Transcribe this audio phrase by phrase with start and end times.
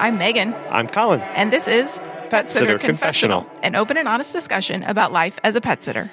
[0.00, 1.20] I'm Megan, I'm Colin.
[1.20, 2.00] and this is
[2.30, 3.46] Pet Sitter Confessional.
[3.62, 6.08] an open and honest discussion about life as a pet sitter.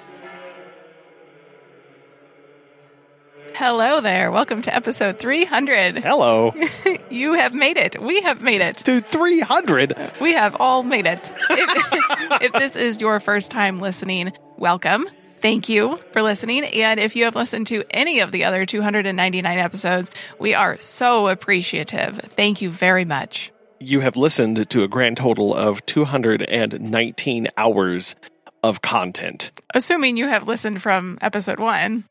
[3.54, 4.30] Hello there.
[4.30, 5.98] Welcome to episode 300.
[6.04, 6.52] Hello.
[7.08, 7.98] You have made it.
[8.00, 8.76] We have made it.
[8.78, 10.12] to 300.
[10.20, 11.32] We have all made it.
[11.48, 15.08] If, if this is your first time listening, welcome.
[15.40, 16.64] Thank you for listening.
[16.64, 21.28] And if you have listened to any of the other 299 episodes, we are so
[21.28, 22.18] appreciative.
[22.18, 23.50] Thank you very much.
[23.80, 28.16] You have listened to a grand total of 219 hours
[28.62, 32.04] of content, Assuming you have listened from episode one.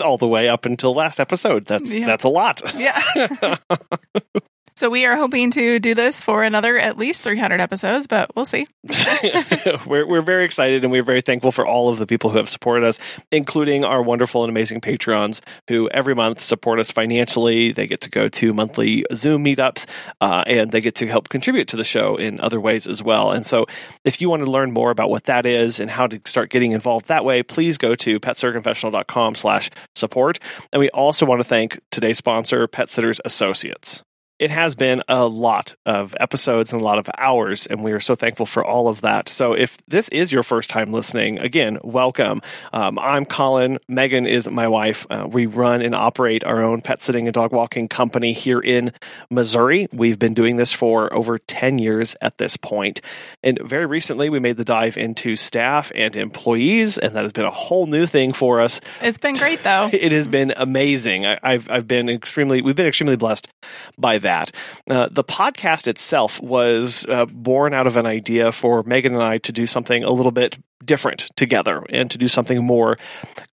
[0.00, 1.64] all the way up until last episode.
[1.66, 2.06] That's Yeah.
[2.06, 2.60] that's a lot.
[2.76, 3.02] Yeah.
[4.76, 8.44] so we are hoping to do this for another at least 300 episodes, but we'll
[8.44, 8.66] see.
[9.86, 12.50] we're we're very excited and we're very thankful for all of the people who have
[12.50, 13.00] supported us,
[13.32, 17.72] including our wonderful and amazing Patreons who every month support us financially.
[17.72, 19.86] They get to go to monthly Zoom meetups,
[20.20, 23.30] uh, and they get to help contribute to the show in other ways as well.
[23.30, 23.64] And so,
[24.04, 26.72] if you want to learn more about what that is and how to start getting
[26.72, 30.38] involved that way, please go to petsitterconfessional.com/support.
[30.72, 34.02] And we also want to thank today's sponsor, Pet Sitters Associates
[34.38, 38.00] it has been a lot of episodes and a lot of hours, and we are
[38.00, 39.28] so thankful for all of that.
[39.28, 42.42] So, if this is your first time listening, again, welcome.
[42.72, 43.78] Um, I'm Colin.
[43.88, 45.06] Megan is my wife.
[45.08, 48.92] Uh, we run and operate our own pet sitting and dog walking company here in
[49.30, 49.88] Missouri.
[49.92, 53.00] We've been doing this for over 10 years at this point.
[53.42, 57.46] And very recently, we made the dive into staff and employees, and that has been
[57.46, 59.88] a whole new thing for us It's been great though.
[59.92, 61.24] it has been amazing.
[61.24, 63.48] I, I've I've been extremely we've been extremely blessed
[63.96, 64.52] by that.
[64.90, 69.38] Uh, the podcast itself was uh, born out of an idea for Megan and I
[69.38, 72.96] to do something a little bit different together and to do something more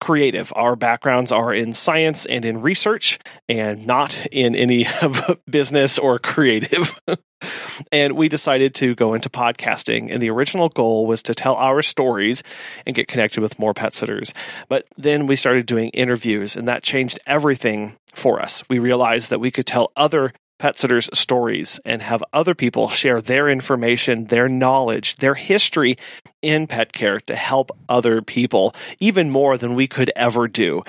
[0.01, 0.53] creative.
[0.57, 4.87] Our backgrounds are in science and in research, and not in any
[5.51, 7.01] business or creative.
[7.93, 10.13] and we decided to go into podcasting.
[10.13, 12.43] And the original goal was to tell our stories
[12.87, 14.35] and get connected with more pet sitters.
[14.69, 18.63] But then we started doing interviews, and that changed everything for us.
[18.69, 23.21] We realized that we could tell other pet sitters' stories and have other people share
[23.21, 25.97] their information, their knowledge, their history
[26.41, 30.85] in pet care to help other people even more than we could ever do.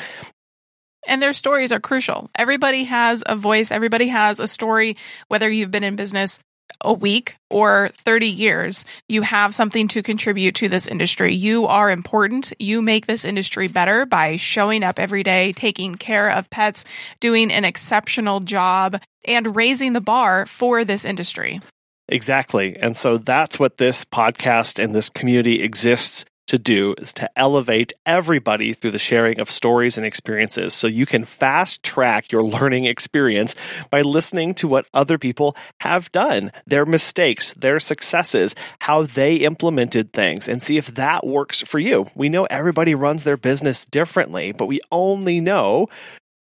[1.07, 2.29] And their stories are crucial.
[2.35, 4.93] Everybody has a voice, everybody has a story,
[5.27, 6.37] whether you've been in business
[6.81, 11.33] a week or 30 years, you have something to contribute to this industry.
[11.33, 12.53] You are important.
[12.59, 16.85] You make this industry better by showing up every day, taking care of pets,
[17.19, 21.61] doing an exceptional job, and raising the bar for this industry.
[22.07, 22.75] Exactly.
[22.77, 27.93] And so that's what this podcast and this community exists to do is to elevate
[28.05, 32.85] everybody through the sharing of stories and experiences so you can fast track your learning
[32.85, 33.55] experience
[33.89, 40.11] by listening to what other people have done, their mistakes, their successes, how they implemented
[40.11, 42.07] things and see if that works for you.
[42.15, 45.87] We know everybody runs their business differently, but we only know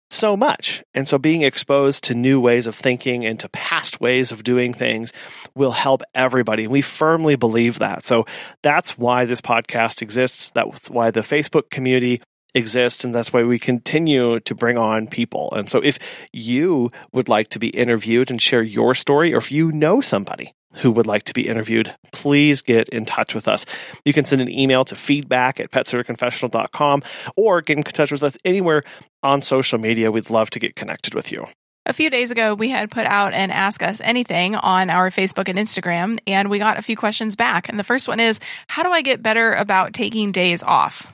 [0.09, 0.83] so much.
[0.93, 4.73] And so being exposed to new ways of thinking and to past ways of doing
[4.73, 5.13] things
[5.55, 6.63] will help everybody.
[6.63, 8.03] And we firmly believe that.
[8.03, 8.25] So
[8.61, 10.51] that's why this podcast exists.
[10.51, 12.21] That's why the Facebook community
[12.55, 15.49] exists and that's why we continue to bring on people.
[15.53, 15.99] And so if
[16.33, 20.53] you would like to be interviewed and share your story or if you know somebody
[20.79, 23.65] who would like to be interviewed, please get in touch with us.
[24.05, 27.03] You can send an email to feedback at petsitterconfessional.com
[27.35, 28.83] or get in touch with us anywhere
[29.23, 30.11] on social media.
[30.11, 31.47] We'd love to get connected with you.
[31.85, 35.47] A few days ago, we had put out an Ask Us Anything on our Facebook
[35.47, 37.69] and Instagram, and we got a few questions back.
[37.69, 41.13] And the first one is How do I get better about taking days off?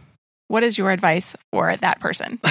[0.53, 2.39] What is your advice for that person?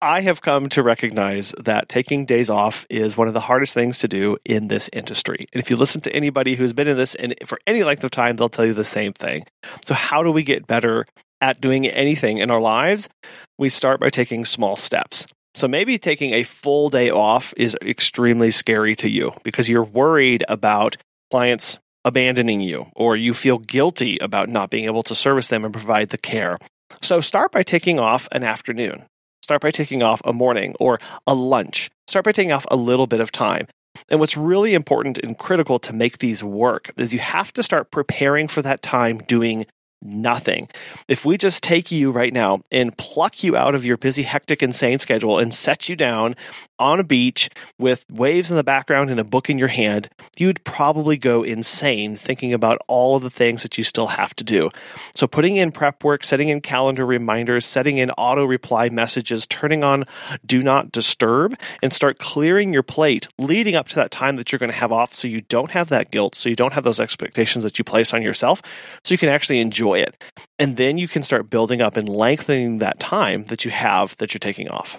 [0.00, 3.98] I have come to recognize that taking days off is one of the hardest things
[3.98, 5.46] to do in this industry.
[5.52, 8.10] And if you listen to anybody who's been in this and for any length of
[8.10, 9.44] time, they'll tell you the same thing.
[9.84, 11.04] So, how do we get better
[11.42, 13.10] at doing anything in our lives?
[13.58, 15.26] We start by taking small steps.
[15.54, 20.42] So, maybe taking a full day off is extremely scary to you because you're worried
[20.48, 20.96] about
[21.30, 25.72] clients abandoning you or you feel guilty about not being able to service them and
[25.72, 26.58] provide the care.
[27.02, 29.04] So, start by taking off an afternoon.
[29.42, 31.90] Start by taking off a morning or a lunch.
[32.06, 33.66] Start by taking off a little bit of time.
[34.08, 37.90] And what's really important and critical to make these work is you have to start
[37.90, 39.66] preparing for that time doing
[40.04, 40.68] nothing.
[41.08, 44.62] If we just take you right now and pluck you out of your busy, hectic,
[44.62, 46.36] insane schedule and set you down
[46.78, 47.48] on a beach
[47.78, 52.16] with waves in the background and a book in your hand, you'd probably go insane
[52.16, 54.70] thinking about all of the things that you still have to do.
[55.14, 59.84] So, putting in prep work, setting in calendar reminders, setting in auto reply messages, turning
[59.84, 60.04] on
[60.44, 64.58] do not disturb, and start clearing your plate leading up to that time that you're
[64.58, 67.00] going to have off so you don't have that guilt, so you don't have those
[67.00, 68.60] expectations that you place on yourself,
[69.04, 70.22] so you can actually enjoy it.
[70.58, 74.34] And then you can start building up and lengthening that time that you have that
[74.34, 74.98] you're taking off.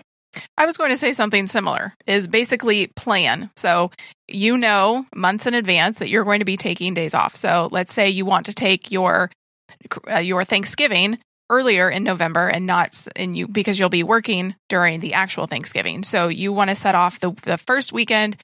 [0.57, 3.49] I was going to say something similar is basically plan.
[3.55, 3.91] So
[4.27, 7.35] you know months in advance that you're going to be taking days off.
[7.35, 9.31] So let's say you want to take your
[10.11, 11.19] uh, your Thanksgiving
[11.49, 16.03] earlier in November and not in you because you'll be working during the actual Thanksgiving.
[16.03, 18.37] So you want to set off the the first weekend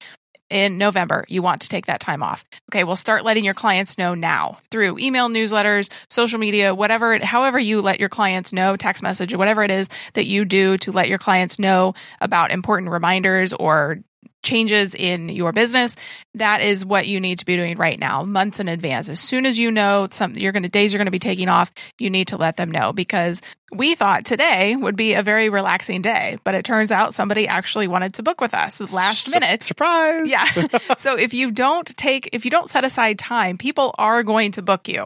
[0.51, 2.45] in November, you want to take that time off.
[2.69, 7.57] Okay, well, start letting your clients know now through email, newsletters, social media, whatever, however
[7.57, 11.07] you let your clients know, text message, whatever it is that you do to let
[11.07, 14.00] your clients know about important reminders or
[14.43, 15.95] changes in your business,
[16.35, 19.09] that is what you need to be doing right now, months in advance.
[19.09, 21.49] As soon as you know some you're going to days you're going to be taking
[21.49, 23.41] off, you need to let them know because
[23.71, 27.88] we thought today would be a very relaxing day, but it turns out somebody actually
[27.88, 29.63] wanted to book with us last Sur- minute.
[29.63, 30.29] Surprise.
[30.29, 30.67] Yeah.
[30.97, 34.61] so if you don't take if you don't set aside time, people are going to
[34.61, 35.05] book you.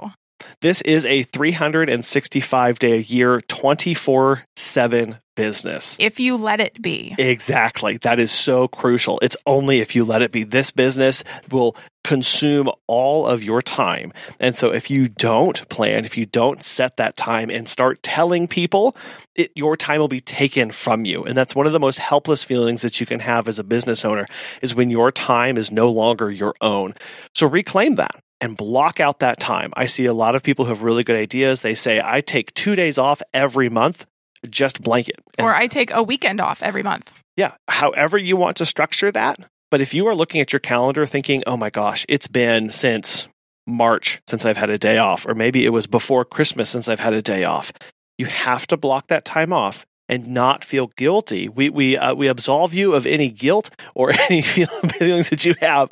[0.61, 5.97] This is a 365 day a year, 24 7 business.
[5.99, 7.13] If you let it be.
[7.17, 7.97] Exactly.
[7.97, 9.19] That is so crucial.
[9.21, 10.43] It's only if you let it be.
[10.43, 14.13] This business will consume all of your time.
[14.39, 18.47] And so if you don't plan, if you don't set that time and start telling
[18.47, 18.95] people,
[19.35, 21.23] it, your time will be taken from you.
[21.25, 24.05] And that's one of the most helpless feelings that you can have as a business
[24.05, 24.25] owner
[24.61, 26.93] is when your time is no longer your own.
[27.33, 29.71] So reclaim that and block out that time.
[29.75, 31.61] I see a lot of people who have really good ideas.
[31.61, 34.05] They say, I take two days off every month,
[34.49, 35.15] just blanket.
[35.37, 37.11] And Or I take a weekend off every month.
[37.37, 39.39] yeah, however you want to structure that.
[39.71, 43.27] But if you are looking at your calendar thinking, oh my gosh, it's been since
[43.67, 46.99] March since I've had a day off, or maybe it was before Christmas since I've
[46.99, 47.73] had a day off,
[48.17, 51.49] you have to block that time off and not feel guilty.
[51.49, 55.89] We, we, uh, we absolve you of any guilt or any feelings that you have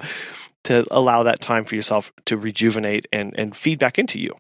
[0.64, 4.36] to allow that time for yourself to rejuvenate and, and feed back into you.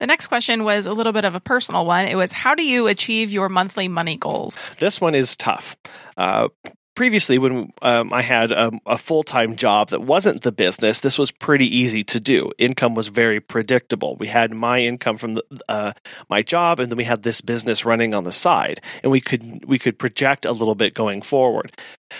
[0.00, 2.06] The next question was a little bit of a personal one.
[2.06, 4.58] It was how do you achieve your monthly money goals?
[4.78, 5.76] This one is tough.
[6.16, 6.48] Uh,
[6.94, 11.18] previously, when um, I had a, a full time job that wasn't the business, this
[11.18, 12.52] was pretty easy to do.
[12.58, 14.16] Income was very predictable.
[14.16, 15.92] We had my income from the, uh,
[16.30, 19.64] my job, and then we had this business running on the side, and we could
[19.64, 21.72] we could project a little bit going forward.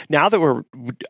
[0.09, 0.63] Now that we're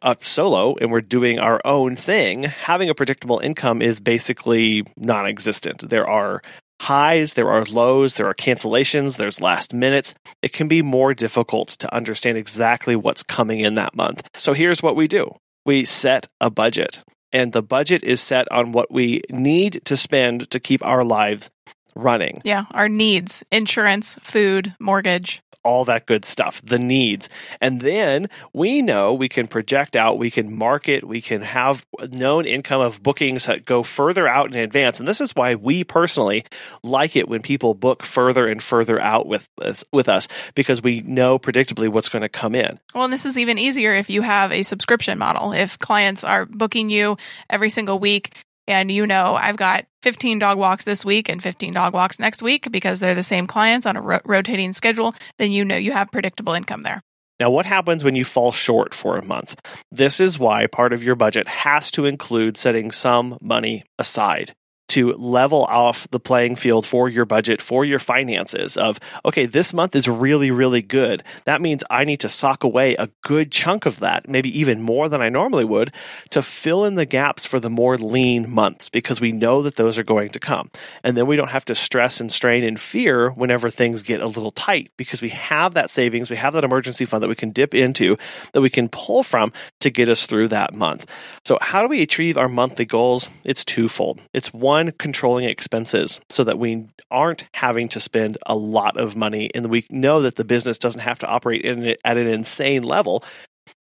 [0.02, 5.26] up solo and we're doing our own thing, having a predictable income is basically non
[5.26, 5.88] existent.
[5.88, 6.42] There are
[6.80, 10.14] highs, there are lows, there are cancellations, there's last minutes.
[10.42, 14.28] It can be more difficult to understand exactly what's coming in that month.
[14.36, 17.02] So here's what we do we set a budget,
[17.32, 21.50] and the budget is set on what we need to spend to keep our lives
[21.96, 22.42] running.
[22.44, 25.40] Yeah, our needs, insurance, food, mortgage.
[25.64, 27.28] All that good stuff, the needs.
[27.60, 32.44] And then we know we can project out, we can market, we can have known
[32.44, 34.98] income of bookings that go further out in advance.
[34.98, 36.44] And this is why we personally
[36.82, 41.00] like it when people book further and further out with us, with us because we
[41.00, 42.78] know predictably what's going to come in.
[42.94, 45.52] Well, and this is even easier if you have a subscription model.
[45.52, 47.16] If clients are booking you
[47.48, 48.34] every single week
[48.66, 52.42] and you know I've got 15 dog walks this week and 15 dog walks next
[52.42, 55.92] week because they're the same clients on a ro- rotating schedule, then you know you
[55.92, 57.00] have predictable income there.
[57.40, 59.60] Now, what happens when you fall short for a month?
[59.90, 64.54] This is why part of your budget has to include setting some money aside
[64.94, 69.74] to level off the playing field for your budget, for your finances of, okay, this
[69.74, 71.24] month is really, really good.
[71.46, 75.08] That means I need to sock away a good chunk of that, maybe even more
[75.08, 75.92] than I normally would,
[76.30, 79.98] to fill in the gaps for the more lean months because we know that those
[79.98, 80.70] are going to come.
[81.02, 84.28] And then we don't have to stress and strain and fear whenever things get a
[84.28, 87.50] little tight because we have that savings, we have that emergency fund that we can
[87.50, 88.16] dip into,
[88.52, 91.04] that we can pull from to get us through that month.
[91.44, 93.28] So, how do we achieve our monthly goals?
[93.42, 94.20] It's twofold.
[94.32, 99.50] It's one, controlling expenses so that we aren't having to spend a lot of money
[99.54, 103.24] and we know that the business doesn't have to operate in at an insane level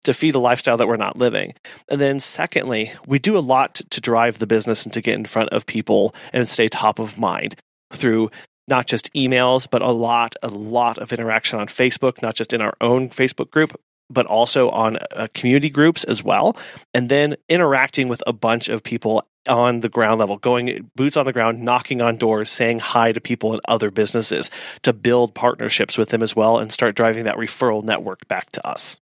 [0.05, 1.55] to feed a lifestyle that we're not living.
[1.89, 5.27] And then secondly, we do a lot to drive the business and to get in
[5.27, 7.57] front of people and stay top of mind
[7.93, 8.31] through
[8.69, 12.61] not just emails, but a lot, a lot of interaction on Facebook, not just in
[12.61, 13.79] our own Facebook group,
[14.09, 16.57] but also on uh, community groups as well.
[16.95, 21.27] And then interacting with a bunch of people on the ground level, going boots on
[21.27, 24.51] the ground, knocking on doors, saying hi to people in other businesses
[24.83, 28.67] to build partnerships with them as well and start driving that referral network back to
[28.67, 28.97] us.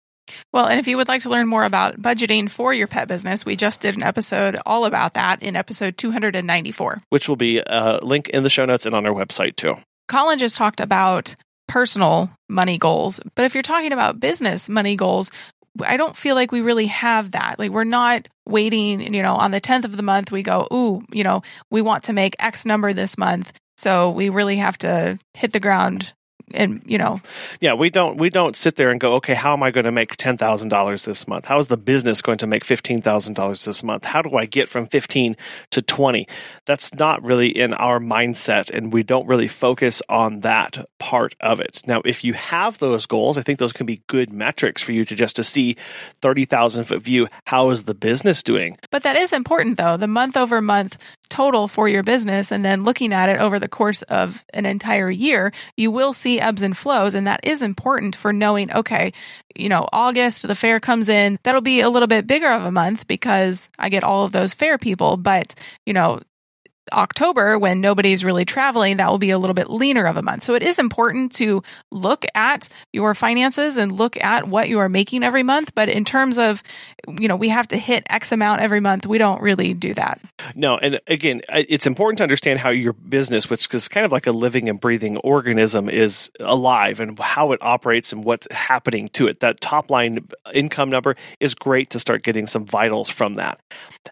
[0.52, 3.46] Well, and if you would like to learn more about budgeting for your pet business,
[3.46, 8.00] we just did an episode all about that in episode 294, which will be a
[8.02, 9.76] link in the show notes and on our website too.
[10.08, 11.36] Colin just talked about
[11.68, 15.32] personal money goals, but if you're talking about business money goals,
[15.82, 17.60] I don't feel like we really have that.
[17.60, 21.04] Like we're not waiting, you know, on the 10th of the month we go, "Ooh,
[21.12, 25.20] you know, we want to make X number this month." So we really have to
[25.34, 26.14] hit the ground
[26.54, 27.22] and you know.
[27.60, 29.92] Yeah we don't we don't sit there and go okay how am i going to
[29.92, 31.46] make $10000 this month?
[31.46, 34.06] How is the business going to make $15000 this month?
[34.06, 35.36] How do i get from 15
[35.72, 36.28] to 20
[36.66, 41.60] that's not really in our mindset and we don't really focus on that part of
[41.60, 41.82] it.
[41.86, 45.06] Now if you have those goals i think those can be good metrics for you
[45.06, 45.76] to just to see
[46.22, 47.28] 30000 foot view.
[47.46, 48.78] How is the business doing?
[48.92, 49.98] But that is important though.
[49.98, 50.98] The month over month
[51.30, 55.10] total for your business and then looking at it over the course of an entire
[55.10, 57.16] year you will see ebbs and flows.
[57.16, 59.14] And that is important for knowing, okay,
[59.56, 61.40] you know, August, the fair comes in.
[61.44, 64.54] That'll be a little bit bigger of a month because I get all of those
[64.54, 65.18] fair people.
[65.18, 66.22] But, you know,
[66.94, 70.44] October, when nobody's really traveling, that will be a little bit leaner of a month.
[70.44, 74.90] So it is important to look at your finances and look at what you are
[74.90, 75.74] making every month.
[75.74, 76.62] But in terms of,
[77.20, 80.22] you know, we have to hit X amount every month, we don't really do that.
[80.54, 80.78] No.
[80.78, 84.32] And again, it's important to understand how your business, which is kind of like a
[84.32, 89.40] living and breathing organism, is alive and how it operates and what's happening to it.
[89.40, 93.60] That top line income number is great to start getting some vitals from that.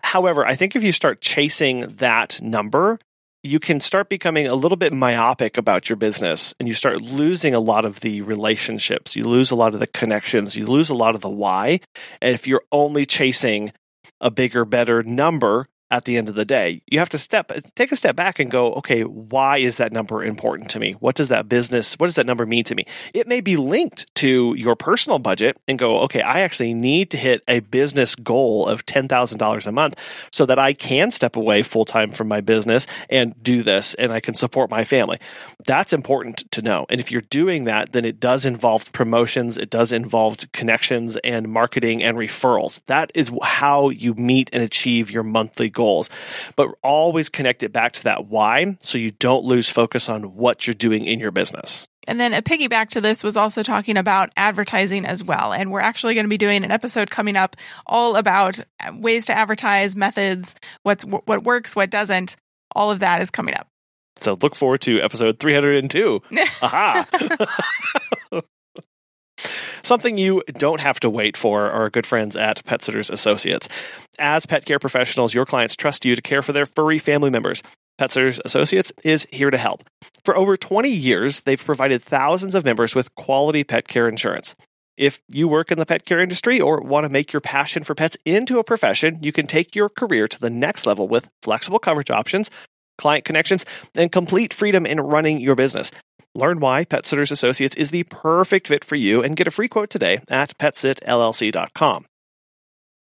[0.02, 2.98] However, I think if you start chasing that number, number,
[3.44, 7.54] you can start becoming a little bit myopic about your business and you start losing
[7.54, 9.18] a lot of the relationships.
[9.18, 10.56] You lose a lot of the connections.
[10.56, 11.82] You lose a lot of the why.
[12.22, 13.74] And if you're only chasing
[14.22, 16.82] a bigger, better number, at the end of the day.
[16.88, 20.24] You have to step take a step back and go, okay, why is that number
[20.24, 20.94] important to me?
[20.94, 22.88] What does that business, what does that number mean to me?
[23.14, 27.18] It may be linked to your personal budget and go, okay, I actually need to
[27.18, 29.96] hit a business goal of $10,000 a month
[30.32, 34.12] so that I can step away full time from my business and do this and
[34.12, 35.20] I can support my family.
[35.64, 36.88] That's important to know.
[36.90, 41.50] And if you're doing that, then it does involve promotions, it does involve connections and
[41.50, 42.82] marketing and referrals.
[42.88, 46.10] That is how you meet and achieve your monthly goal goals,
[46.56, 50.66] but always connect it back to that why so you don't lose focus on what
[50.66, 51.86] you're doing in your business.
[52.08, 55.52] And then a piggyback to this was also talking about advertising as well.
[55.54, 58.60] And we're actually going to be doing an episode coming up all about
[58.94, 62.36] ways to advertise, methods, what's what works, what doesn't.
[62.76, 63.68] All of that is coming up.
[64.18, 66.22] So look forward to episode 302.
[66.62, 67.08] Aha.
[69.86, 73.68] Something you don't have to wait for are our good friends at Pet Sitters Associates.
[74.18, 77.62] As pet care professionals, your clients trust you to care for their furry family members.
[77.98, 79.84] Pet Sitters Associates is here to help.
[80.24, 84.56] For over 20 years, they've provided thousands of members with quality pet care insurance.
[84.96, 87.94] If you work in the pet care industry or want to make your passion for
[87.94, 91.80] pets into a profession, you can take your career to the next level with flexible
[91.80, 92.50] coverage options,
[92.98, 95.92] client connections, and complete freedom in running your business.
[96.36, 99.68] Learn why Pet Sitters Associates is the perfect fit for you and get a free
[99.68, 102.06] quote today at petsitllc.com.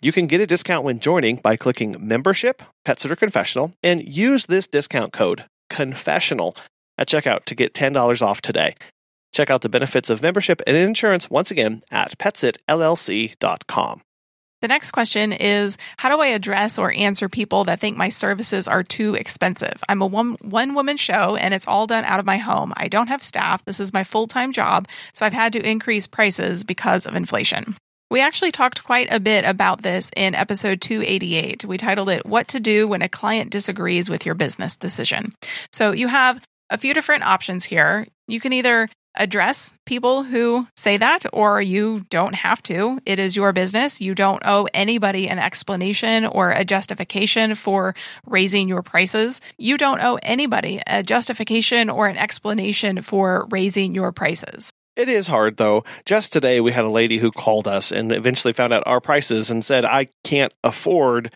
[0.02, 4.46] You can get a discount when joining by clicking Membership, Pet Sitter Confessional, and use
[4.46, 6.56] this discount code, Confessional,
[6.98, 8.76] at checkout to get $10 off today.
[9.34, 14.02] Check out the benefits of membership and insurance once again at petsitllc.com.
[14.62, 18.68] The next question is How do I address or answer people that think my services
[18.68, 19.84] are too expensive?
[19.88, 22.74] I'm a one, one woman show and it's all done out of my home.
[22.76, 23.64] I don't have staff.
[23.66, 24.88] This is my full time job.
[25.14, 27.76] So I've had to increase prices because of inflation.
[28.10, 31.66] We actually talked quite a bit about this in episode 288.
[31.66, 35.34] We titled it What to Do When a Client Disagrees with Your Business Decision.
[35.74, 38.08] So you have a few different options here.
[38.28, 38.88] You can either
[39.18, 43.00] address people who say that, or you don't have to.
[43.06, 44.00] It is your business.
[44.00, 47.96] You don't owe anybody an explanation or a justification for
[48.26, 49.42] raising your prices.
[49.58, 54.72] You don't owe anybody a justification or an explanation for raising your prices.
[54.96, 55.84] It is hard though.
[56.06, 59.52] Just today we had a lady who called us and eventually found out our prices
[59.52, 61.36] and said, I can't afford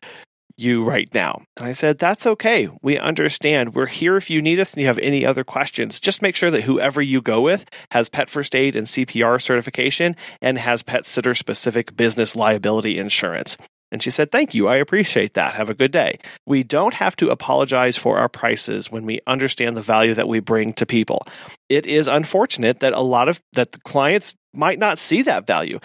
[0.58, 1.42] you right now.
[1.58, 2.70] And I said, That's okay.
[2.82, 3.76] We understand.
[3.76, 6.00] We're here if you need us and you have any other questions.
[6.00, 10.16] Just make sure that whoever you go with has pet first aid and CPR certification
[10.42, 13.58] and has pet sitter specific business liability insurance.
[13.92, 14.68] And she said, Thank you.
[14.68, 15.56] I appreciate that.
[15.56, 16.20] Have a good day.
[16.46, 20.40] We don't have to apologize for our prices when we understand the value that we
[20.40, 21.26] bring to people.
[21.70, 25.80] It is unfortunate that a lot of that the clients might not see that value.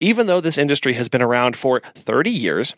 [0.00, 2.74] Even though this industry has been around for 30 years,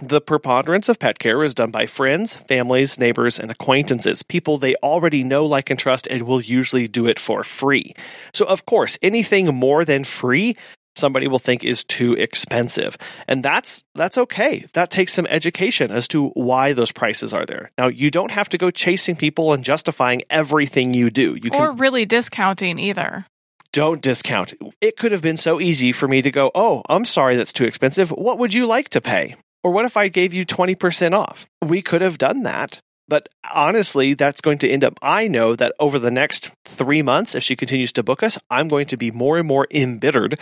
[0.00, 4.76] The preponderance of pet care is done by friends, families, neighbors, and acquaintances, people they
[4.76, 7.94] already know, like, and trust, and will usually do it for free.
[8.32, 10.54] So, of course, anything more than free
[10.98, 12.98] somebody will think is too expensive.
[13.26, 14.66] And that's that's okay.
[14.74, 17.70] That takes some education as to why those prices are there.
[17.78, 21.38] Now, you don't have to go chasing people and justifying everything you do.
[21.42, 23.24] You or really discounting either.
[23.72, 24.54] Don't discount.
[24.80, 27.64] It could have been so easy for me to go, "Oh, I'm sorry that's too
[27.64, 28.10] expensive.
[28.10, 31.46] What would you like to pay?" Or what if I gave you 20% off?
[31.64, 32.80] We could have done that.
[33.08, 34.94] But honestly, that's going to end up.
[35.00, 38.68] I know that over the next three months, if she continues to book us, I'm
[38.68, 40.38] going to be more and more embittered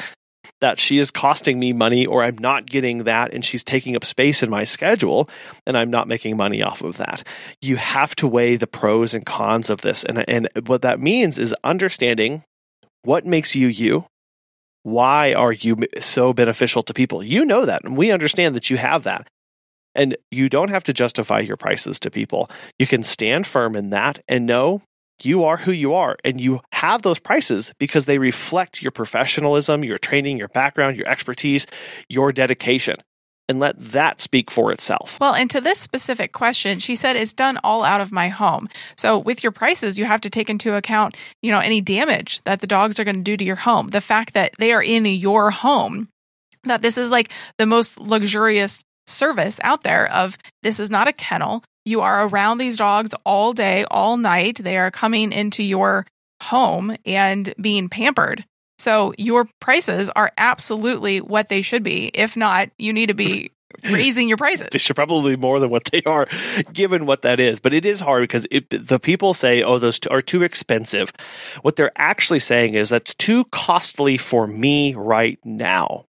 [0.60, 4.04] that she is costing me money or I'm not getting that and she's taking up
[4.04, 5.28] space in my schedule
[5.66, 7.26] and I'm not making money off of that.
[7.60, 10.04] You have to weigh the pros and cons of this.
[10.04, 12.44] And, and what that means is understanding
[13.02, 14.06] what makes you you
[14.86, 17.20] why are you so beneficial to people?
[17.20, 19.26] You know that, and we understand that you have that.
[19.96, 22.48] And you don't have to justify your prices to people.
[22.78, 24.82] You can stand firm in that and know
[25.20, 29.82] you are who you are and you have those prices because they reflect your professionalism,
[29.82, 31.66] your training, your background, your expertise,
[32.08, 32.96] your dedication
[33.48, 35.18] and let that speak for itself.
[35.20, 38.68] Well, and to this specific question, she said it's done all out of my home.
[38.96, 42.60] So with your prices, you have to take into account, you know, any damage that
[42.60, 43.88] the dogs are going to do to your home.
[43.88, 46.08] The fact that they are in your home,
[46.64, 51.12] that this is like the most luxurious service out there of this is not a
[51.12, 51.62] kennel.
[51.84, 54.56] You are around these dogs all day, all night.
[54.56, 56.06] They are coming into your
[56.42, 58.44] home and being pampered.
[58.78, 62.10] So your prices are absolutely what they should be.
[62.14, 63.52] If not, you need to be
[63.84, 64.68] raising your prices.
[64.70, 66.26] They should probably be more than what they are,
[66.72, 67.60] given what that is.
[67.60, 71.12] But it is hard because it, the people say, "Oh, those are too expensive."
[71.62, 76.06] What they're actually saying is that's too costly for me right now.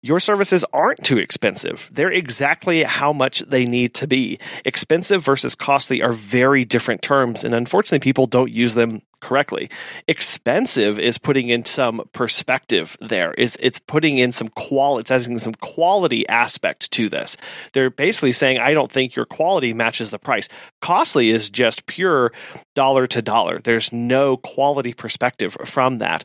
[0.00, 1.90] Your services aren't too expensive.
[1.92, 4.38] They're exactly how much they need to be.
[4.64, 9.68] Expensive versus costly are very different terms, and unfortunately, people don't use them correctly.
[10.06, 13.34] Expensive is putting in some perspective there.
[13.36, 17.36] It's, it's putting in some quality, it's adding some quality aspect to this.
[17.72, 20.48] They're basically saying, I don't think your quality matches the price.
[20.80, 22.32] Costly is just pure
[22.74, 23.58] dollar to dollar.
[23.58, 26.24] There's no quality perspective from that.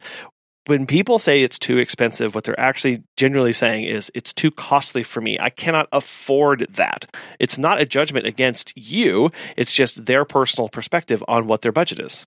[0.66, 5.04] When people say it's too expensive, what they're actually generally saying is it's too costly
[5.04, 5.38] for me.
[5.38, 7.06] I cannot afford that.
[7.38, 9.30] It's not a judgment against you.
[9.58, 12.26] It's just their personal perspective on what their budget is.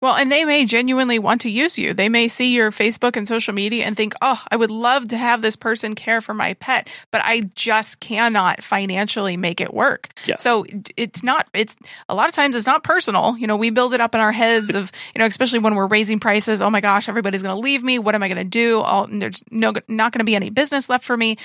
[0.00, 1.92] Well, and they may genuinely want to use you.
[1.92, 5.16] They may see your Facebook and social media and think, oh, I would love to
[5.16, 10.10] have this person care for my pet, but I just cannot financially make it work.
[10.24, 10.40] Yes.
[10.40, 10.64] So
[10.96, 11.74] it's not, it's
[12.08, 13.36] a lot of times it's not personal.
[13.38, 15.88] You know, we build it up in our heads of, you know, especially when we're
[15.88, 16.62] raising prices.
[16.62, 17.98] Oh my gosh, everybody's going to leave me.
[17.98, 18.80] What am I going to do?
[18.80, 21.36] All, there's no, not going to be any business left for me.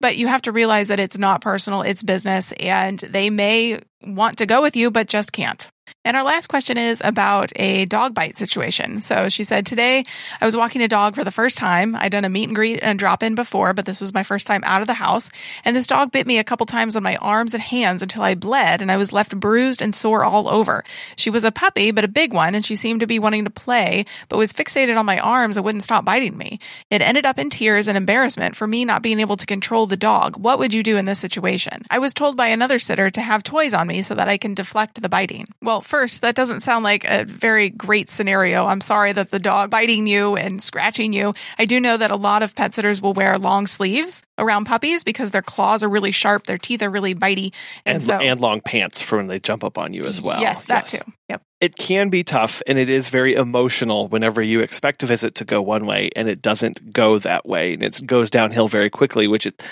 [0.00, 4.38] But you have to realize that it's not personal, it's business, and they may want
[4.38, 5.70] to go with you, but just can't.
[6.06, 9.00] And our last question is about a dog bite situation.
[9.00, 10.04] So she said, Today
[10.38, 11.96] I was walking a dog for the first time.
[11.96, 14.46] I'd done a meet and greet and drop in before, but this was my first
[14.46, 15.30] time out of the house.
[15.64, 18.34] And this dog bit me a couple times on my arms and hands until I
[18.34, 20.84] bled and I was left bruised and sore all over.
[21.16, 23.50] She was a puppy, but a big one, and she seemed to be wanting to
[23.50, 26.58] play, but was fixated on my arms and wouldn't stop biting me.
[26.90, 29.96] It ended up in tears and embarrassment for me not being able to control the
[29.96, 30.36] dog.
[30.36, 31.82] What would you do in this situation?
[31.88, 34.54] I was told by another sitter to have toys on me so that I can
[34.54, 35.46] deflect the biting.
[35.62, 38.66] Well, first, that doesn't sound like a very great scenario.
[38.66, 41.32] I'm sorry that the dog biting you and scratching you.
[41.58, 45.04] I do know that a lot of pet sitters will wear long sleeves around puppies
[45.04, 47.52] because their claws are really sharp, their teeth are really bitey,
[47.84, 50.40] and, and so and long pants for when they jump up on you as well.
[50.40, 51.02] Yes, that yes.
[51.02, 51.12] too.
[51.28, 51.42] Yep.
[51.60, 55.44] It can be tough and it is very emotional whenever you expect a visit to
[55.44, 59.26] go one way and it doesn't go that way and it goes downhill very quickly,
[59.26, 59.62] which it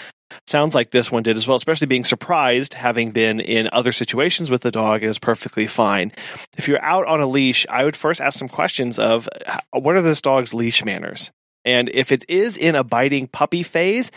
[0.47, 4.51] sounds like this one did as well, especially being surprised having been in other situations
[4.51, 6.13] with the dog and is perfectly fine.
[6.57, 9.29] If you're out on a leash, I would first ask some questions of
[9.73, 11.31] what are this dog's leash manners?
[11.65, 14.11] And if it is in a biting puppy phase,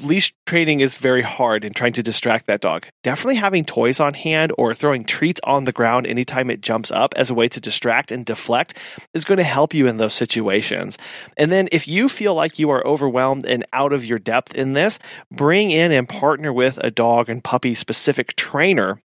[0.00, 2.86] leash training is very hard in trying to distract that dog.
[3.02, 7.14] Definitely having toys on hand or throwing treats on the ground anytime it jumps up
[7.16, 8.76] as a way to distract and deflect
[9.14, 10.98] is going to help you in those situations.
[11.36, 14.72] And then if you feel like you are overwhelmed and out of your depth in
[14.72, 14.98] this,
[15.30, 19.00] bring in and partner with a dog and puppy specific trainer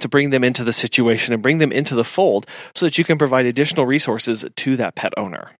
[0.00, 3.04] to bring them into the situation and bring them into the fold so that you
[3.04, 5.50] can provide additional resources to that pet owner.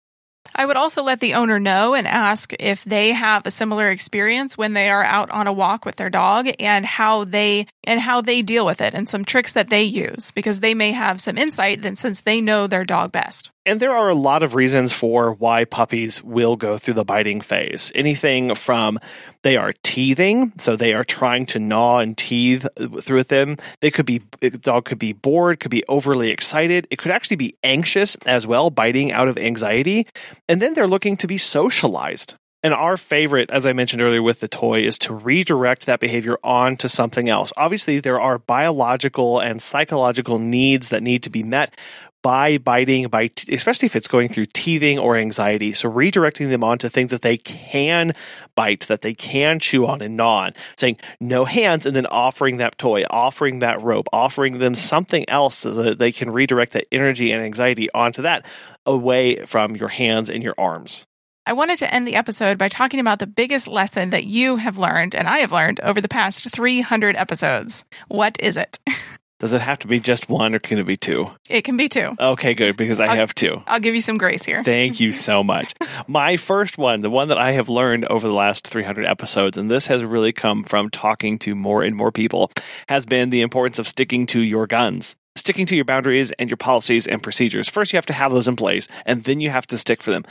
[0.54, 4.58] I would also let the owner know and ask if they have a similar experience
[4.58, 8.20] when they are out on a walk with their dog and how they and how
[8.20, 11.38] they deal with it and some tricks that they use because they may have some
[11.38, 13.50] insight then since they know their dog best.
[13.64, 17.40] And there are a lot of reasons for why puppies will go through the biting
[17.40, 17.92] phase.
[17.94, 18.98] Anything from
[19.42, 22.66] they are teething, so they are trying to gnaw and teeth
[23.02, 23.58] through them.
[23.80, 26.88] They could be the dog could be bored, could be overly excited.
[26.90, 30.08] It could actually be anxious as well, biting out of anxiety.
[30.48, 32.34] And then they're looking to be socialized.
[32.64, 36.38] And our favorite, as I mentioned earlier with the toy, is to redirect that behavior
[36.44, 37.52] onto something else.
[37.56, 41.74] Obviously, there are biological and psychological needs that need to be met
[42.22, 45.72] by biting, by t- especially if it's going through teething or anxiety.
[45.72, 48.14] So redirecting them onto things that they can
[48.54, 52.58] bite, that they can chew on and gnaw on, saying no hands, and then offering
[52.58, 56.86] that toy, offering that rope, offering them something else so that they can redirect that
[56.92, 58.46] energy and anxiety onto that
[58.86, 61.04] away from your hands and your arms.
[61.44, 64.78] I wanted to end the episode by talking about the biggest lesson that you have
[64.78, 67.84] learned and I have learned over the past 300 episodes.
[68.06, 68.78] What is it?
[69.42, 71.28] Does it have to be just one or can it be two?
[71.50, 72.12] It can be two.
[72.20, 73.60] Okay, good, because I I'll- have two.
[73.66, 74.62] I'll give you some grace here.
[74.62, 75.74] Thank you so much.
[76.06, 79.68] My first one, the one that I have learned over the last 300 episodes, and
[79.68, 82.52] this has really come from talking to more and more people,
[82.88, 85.16] has been the importance of sticking to your guns.
[85.34, 87.68] Sticking to your boundaries and your policies and procedures.
[87.68, 90.10] First, you have to have those in place, and then you have to stick for
[90.12, 90.24] them.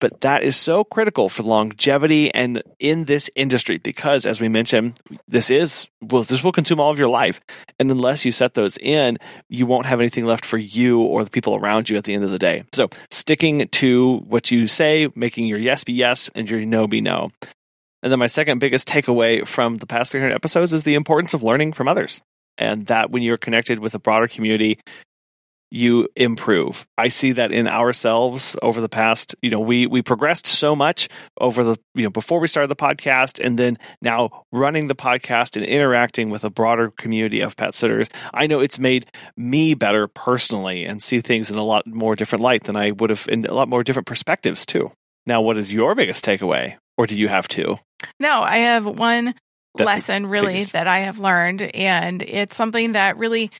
[0.00, 5.00] But that is so critical for longevity and in this industry because, as we mentioned,
[5.26, 7.40] this is well, this will consume all of your life,
[7.80, 11.30] and unless you set those in, you won't have anything left for you or the
[11.30, 12.64] people around you at the end of the day.
[12.72, 17.00] So, sticking to what you say, making your yes be yes and your no be
[17.00, 17.30] no.
[18.02, 21.42] And then my second biggest takeaway from the past 300 episodes is the importance of
[21.42, 22.22] learning from others.
[22.56, 24.78] And that when you're connected with a broader community,
[25.70, 26.86] you improve.
[26.96, 31.08] I see that in ourselves over the past, you know, we we progressed so much
[31.40, 35.56] over the, you know, before we started the podcast and then now running the podcast
[35.56, 38.08] and interacting with a broader community of pet sitters.
[38.32, 42.42] I know it's made me better personally and see things in a lot more different
[42.42, 44.90] light than I would have in a lot more different perspectives too.
[45.26, 46.76] Now, what is your biggest takeaway?
[46.96, 47.78] Or do you have two?
[48.18, 49.34] No, I have one
[49.76, 50.72] That lesson really figures.
[50.72, 53.50] that I have learned, and it's something that really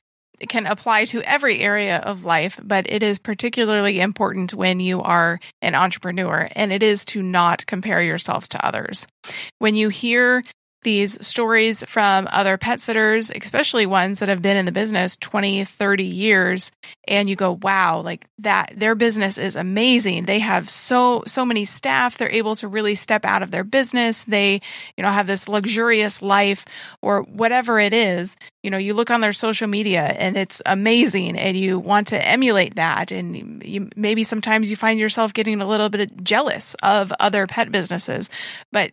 [0.47, 5.39] can apply to every area of life, but it is particularly important when you are
[5.61, 9.05] an entrepreneur, and it is to not compare yourselves to others.
[9.57, 10.43] When you hear
[10.83, 15.65] these stories from other pet sitters, especially ones that have been in the business 20,
[15.65, 16.71] 30 years,
[17.07, 20.25] and you go, wow, like that, their business is amazing.
[20.25, 22.17] They have so, so many staff.
[22.17, 24.23] They're able to really step out of their business.
[24.23, 24.61] They,
[24.95, 26.65] you know, have this luxurious life
[27.01, 28.37] or whatever it is.
[28.63, 32.27] You know, you look on their social media and it's amazing and you want to
[32.27, 33.11] emulate that.
[33.11, 37.71] And you, maybe sometimes you find yourself getting a little bit jealous of other pet
[37.71, 38.29] businesses,
[38.71, 38.91] but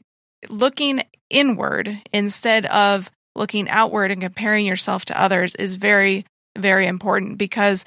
[0.49, 6.25] looking inward instead of looking outward and comparing yourself to others is very,
[6.57, 7.85] very important because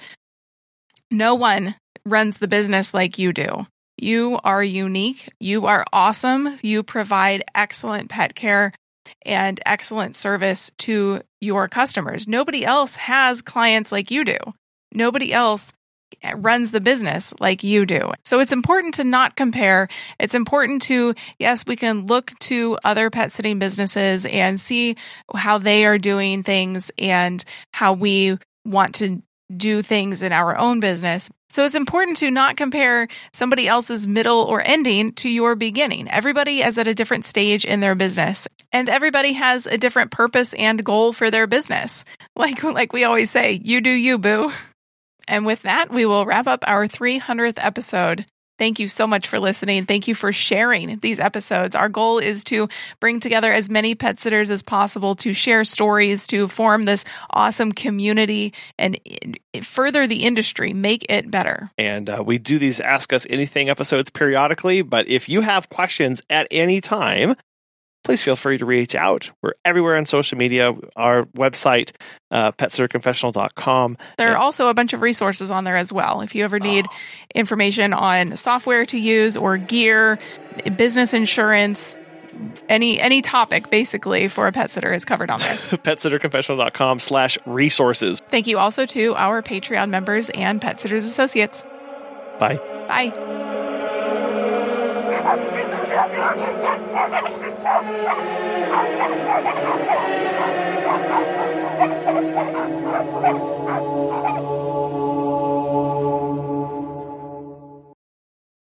[1.11, 3.65] no one runs the business like you do.
[3.97, 5.29] You are unique.
[5.39, 6.59] You are awesome.
[6.61, 8.71] You provide excellent pet care
[9.25, 12.27] and excellent service to your customers.
[12.27, 14.37] Nobody else has clients like you do.
[14.93, 15.73] Nobody else
[16.35, 18.11] runs the business like you do.
[18.25, 19.87] So it's important to not compare.
[20.19, 24.95] It's important to, yes, we can look to other pet sitting businesses and see
[25.33, 27.43] how they are doing things and
[27.73, 29.21] how we want to
[29.55, 31.29] do things in our own business.
[31.51, 36.07] So it's important to not compare somebody else's middle or ending to your beginning.
[36.07, 40.53] Everybody is at a different stage in their business and everybody has a different purpose
[40.53, 42.05] and goal for their business.
[42.35, 44.53] Like like we always say, you do you, boo.
[45.29, 48.25] And with that, we will wrap up our 300th episode.
[48.57, 49.85] Thank you so much for listening.
[49.85, 51.75] Thank you for sharing these episodes.
[51.75, 52.67] Our goal is to
[52.99, 57.71] bring together as many pet sitters as possible to share stories, to form this awesome
[57.71, 58.99] community and
[59.63, 61.71] further the industry, make it better.
[61.77, 64.81] And uh, we do these Ask Us Anything episodes periodically.
[64.81, 67.35] But if you have questions at any time,
[68.09, 69.29] please feel free to reach out.
[69.43, 70.73] We're everywhere on social media.
[70.95, 71.91] Our website,
[72.31, 73.97] uh, petsitterconfessional.com.
[74.17, 76.21] There are also a bunch of resources on there as well.
[76.21, 76.87] If you ever need
[77.35, 80.17] information on software to use or gear,
[80.75, 81.95] business insurance,
[82.67, 85.57] any any topic basically for a pet sitter is covered on there.
[85.57, 88.23] petsitterconfessional.com slash resources.
[88.29, 91.63] Thank you also to our Patreon members and Pet Sitters Associates.
[92.39, 92.57] Bye.
[92.87, 93.13] Bye.
[97.71, 99.68] Thank you.